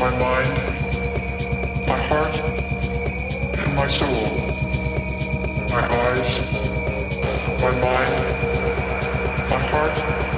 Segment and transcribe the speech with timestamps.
[0.00, 0.48] my mind,
[1.86, 2.40] my heart,
[3.58, 4.24] and my soul.
[5.68, 6.30] My eyes,
[7.60, 8.14] my mind,
[9.50, 10.29] my heart,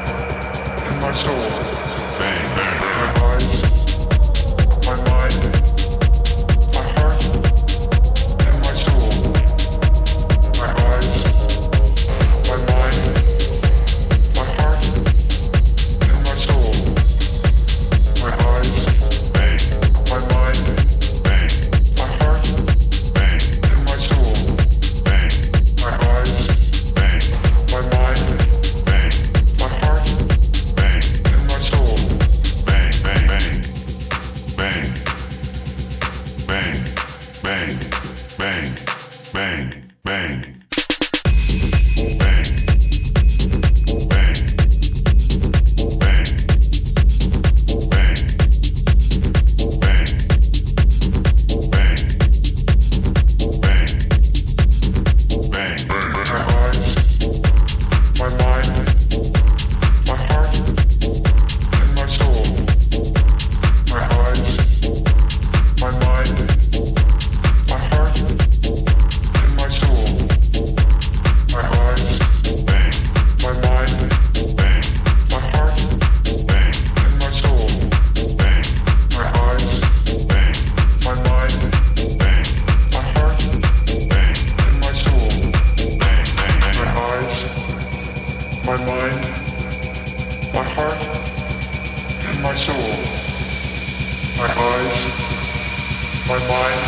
[96.28, 96.80] my mind,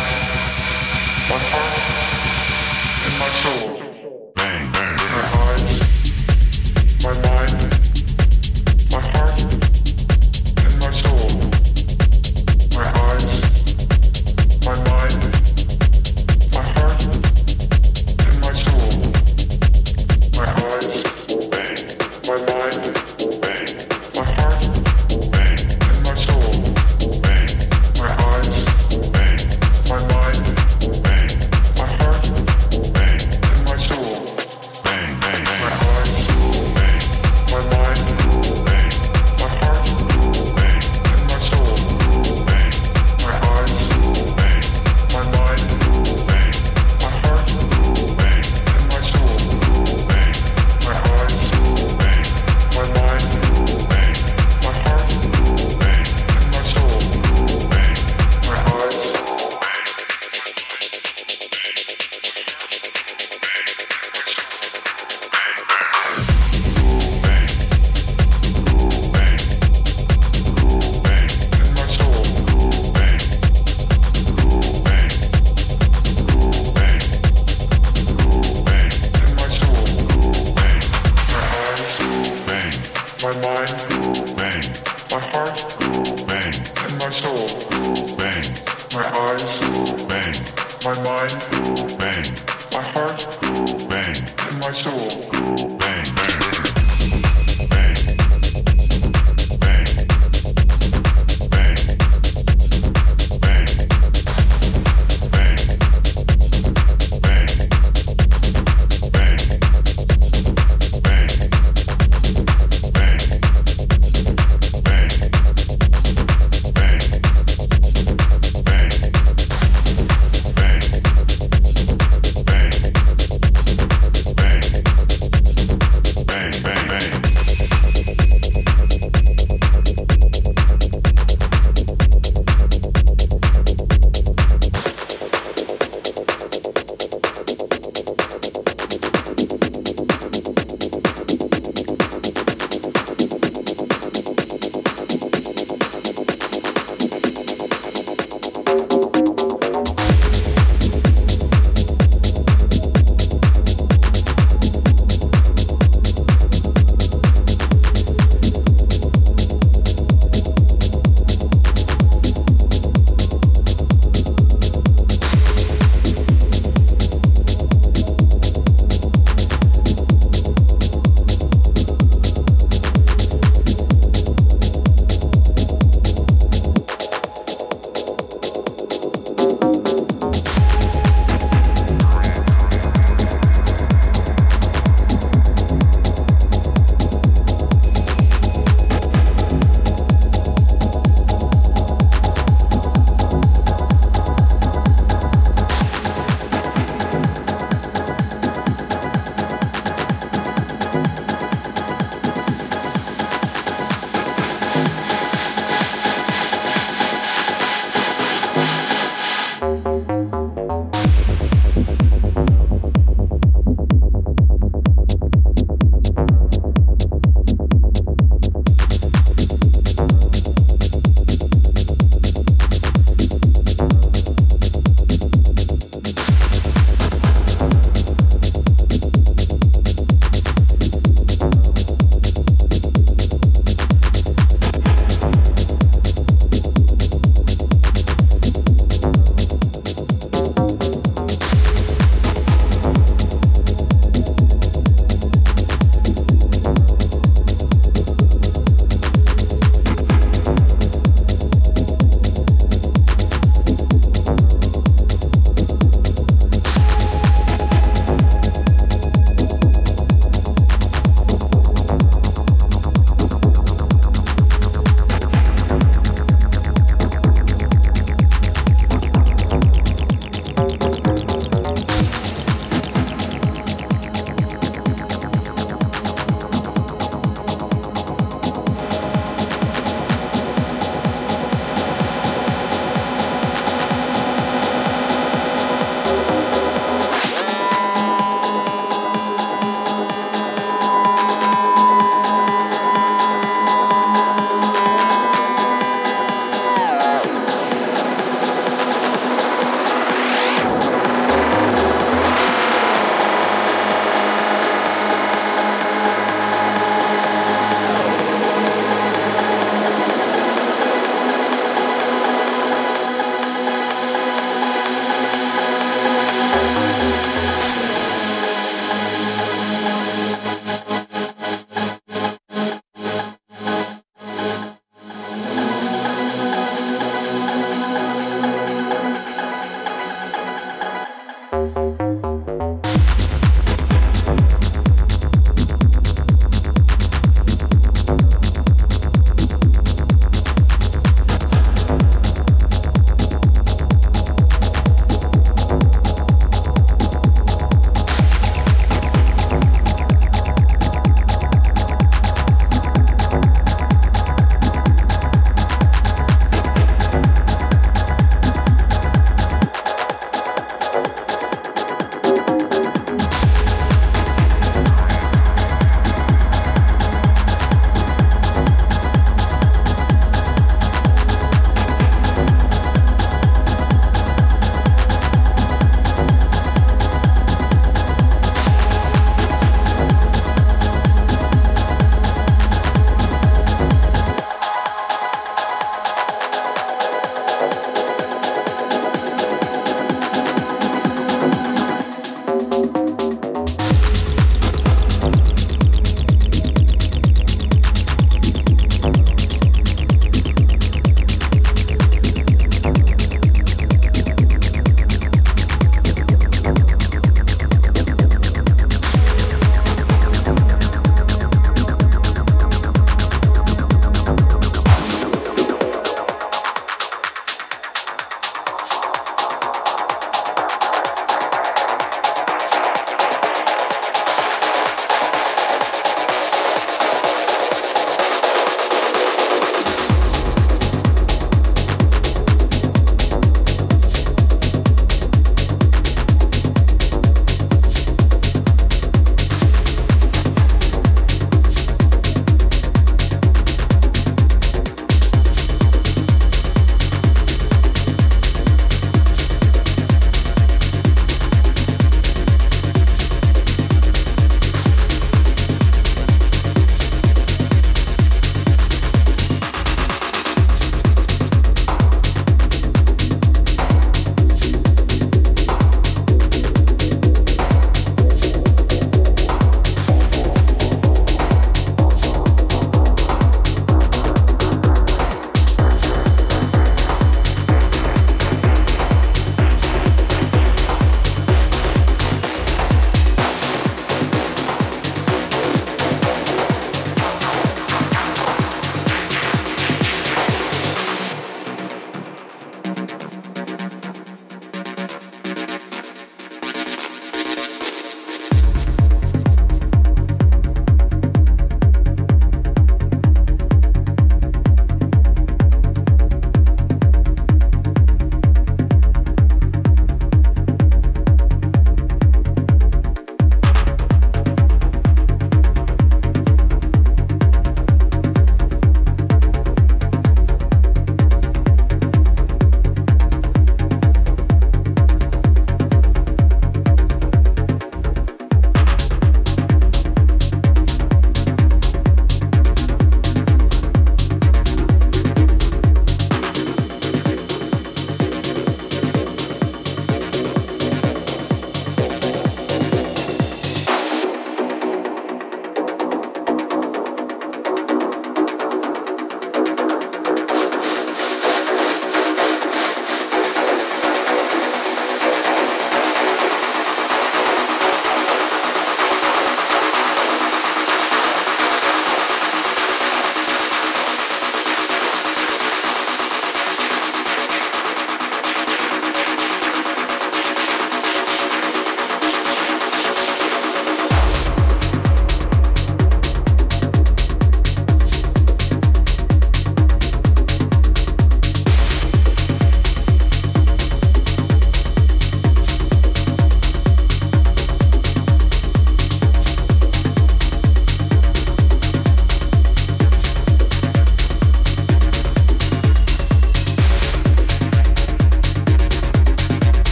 [1.29, 3.74] my heart, and my soul.